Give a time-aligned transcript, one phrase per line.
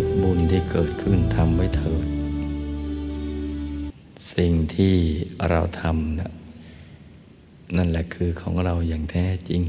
[0.00, 2.06] ทุกบุญที่เกิดขึ้นทำไว้เถิด
[4.34, 4.94] สิ่งที่
[5.50, 6.30] เราทำนะ
[7.76, 9.62] นั่นแหละคือของเราอย่างแท้จริง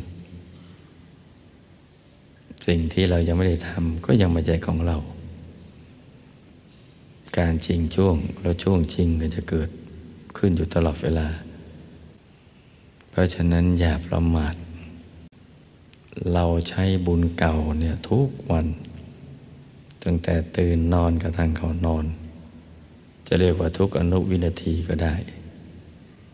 [2.68, 4.98] สิ่งที่เรายังไม่ได้ทำก็ยังไม่ใช่ของเรา
[7.38, 9.70] การชิงช่วงแล้วช่วงชิงก็จะเกิด
[10.38, 11.28] ขึ้นอยู่ตลอดเวลา
[13.10, 14.56] เพราะฉะนั้นอย่าประมาท
[16.34, 18.68] เราใช้บุญเก่าเนี่ยทุกวัน
[20.04, 22.06] ตั้งแต่ตื่นนอนกระทั่งเขานอน
[23.28, 25.16] จะเรียกว่าทุกอนุวินาทีก็ได้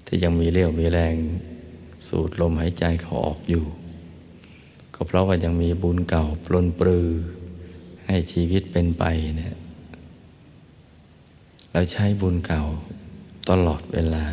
[0.06, 1.16] ที่ยังมีเรี่ยวมีแรง
[2.08, 3.66] สูดลมหายใจเขาออกอยู่
[4.94, 7.08] ก็เพราะว่ายังมีบุญเก่าปลนปลือ
[8.06, 9.04] ให้ชีวิตเป็นไป
[9.38, 9.56] เนี่ย
[11.72, 12.64] เราใช้บุญเก่า
[13.50, 14.26] ตลอดเวลา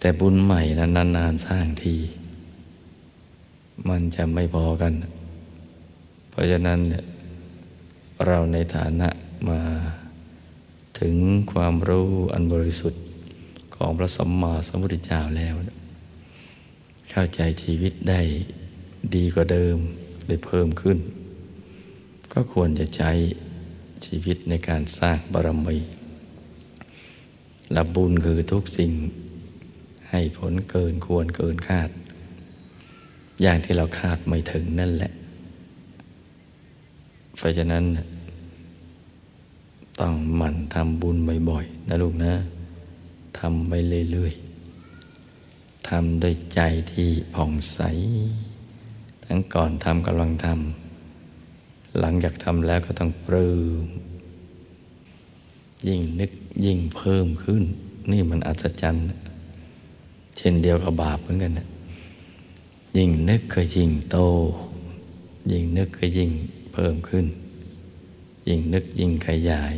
[0.00, 1.96] แต่บุญใหม่นั้นนานๆสร้างที
[3.88, 4.92] มันจะไม่พอกัน
[6.30, 7.04] เพราะฉะนั้นเนี่ย
[8.26, 9.08] เราในฐานะ
[9.48, 9.60] มา
[11.00, 11.16] ถึง
[11.52, 13.02] ความรู้อันบริสุทธิ์
[13.76, 15.54] ของพระสัมมาสัมพุทธเจ้าแล้ว
[17.10, 18.20] เข้าใจชีวิตได้
[19.14, 19.76] ดีกว่าเดิม
[20.28, 20.98] ได้เพิ่มขึ้น
[22.32, 23.10] ก็ควรจะใช้
[24.04, 25.78] ชีวิตในการสร้างบารมี
[27.72, 28.92] และบุญคือทุกสิ่ง
[30.10, 31.90] ให้ผลเกินควรเกินคาด
[33.42, 35.12] อย่างที่เราคาดไม่ถึงนั่นแหละ
[37.40, 37.84] เพราะฉะนั้น
[40.00, 41.16] ต้องหมั่นทำบุญ
[41.48, 42.34] บ่อยๆนะลูกนะ
[43.38, 43.72] ทำไป
[44.12, 46.60] เรื่อยๆทำด้วยใจ
[46.92, 47.80] ที่ผ่องใส
[49.24, 53.84] ทั้งก่อนทำกำลังทำหลังจากทำแล้วก็ต้องปลื้ม
[55.88, 56.30] ยิ่งนึก
[56.64, 57.62] ยิ่งเพิ่มขึ้น
[58.10, 59.04] นี่มันอัศจรรย์
[60.36, 61.66] เช่นเดียวกับบาปเหมือนกันนะ
[62.96, 64.18] ยิ่งนึกก็ยิ่งโต
[65.52, 66.32] ยิ่งนึกก็ยิ่ง
[66.80, 67.26] พิ่มขึ้น
[68.48, 69.74] ยิ่งนึกยิ่งขยาย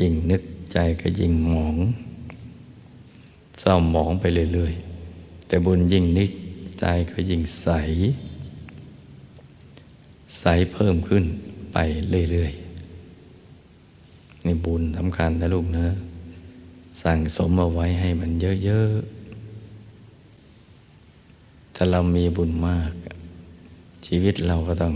[0.00, 0.42] ยิ่งนึก
[0.72, 1.76] ใจก็ยิ่งหมอง
[3.60, 6.30] เศร้าหมองไปเรื่อยๆ แต่บุญยิ่งนึก
[6.80, 7.68] ใจก็ยิ่งใส
[10.40, 11.24] ใสเพิ่มขึ้น
[11.72, 11.76] ไป
[12.30, 15.86] เรื่อยๆ นี่บุญสำคัญนะลูกนะ
[17.02, 18.30] สั่งสมเอาไว้ให้มัน
[18.64, 19.16] เยอะๆ
[21.74, 22.92] ถ้าเรามีบุญมาก
[24.06, 24.94] ชีวิตเราก็ต้อง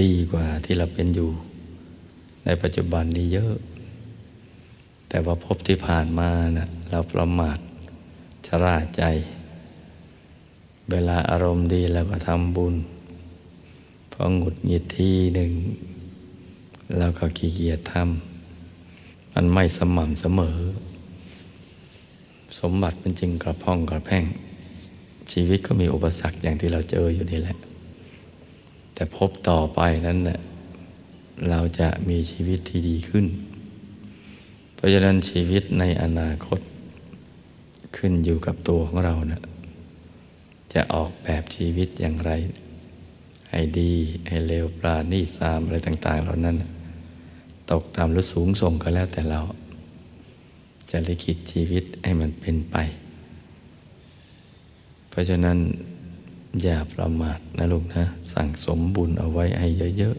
[0.00, 1.30] ดีกว่าที่เราเป็นอยู่
[2.44, 3.54] ในปัจจุบันนี้เยอะ
[5.08, 7.58] แต่ว่าพบที่ผ่านมานะ่ะเราประมาท
[8.46, 9.02] ชราใจ
[10.90, 12.74] เวลาอารมณ์ดีเราก็ทำบุญ
[14.12, 15.52] พอหงุดหงิดทีหนึ่ง
[16.98, 20.58] เราก็ขี้เกียจทำมันไม่สม่ำเสมอ
[22.58, 24.24] สมบัติมันจึงกระพ่องกระแพ่ง
[25.32, 27.56] ชีวิตก็มีอุปสรรคอย่างที่เราเจออยู่นี่แหละ
[29.00, 30.40] แต่พบต่อไปนั้นเนะ่ย
[31.50, 33.26] เราจะมีชีวิตที่ดีขึ้น
[34.74, 36.60] เพราะฉะนั้นชีวิตในอนาคต
[37.96, 39.42] ขึ้นอยู่กับตัวของเรานะ
[40.72, 42.32] จะออกแบบชีวิตอย่างไร
[43.50, 43.92] ให้ดี
[44.28, 46.56] ให้เลวปราณีสามอะไรต่าง ๆ เหล่านั้น
[47.70, 49.40] ตกต่ำหรือสูงส่งก็แล้วแต่เรา
[50.90, 52.76] จะลิขิตชีวิตให้มันเป็นไป
[55.08, 55.58] เพราะฉะนั้น
[56.62, 59.68] อย่าประมาทนะลูกนะ สั่งสมบุญเอาไว้ให้
[59.98, 60.16] เยอะ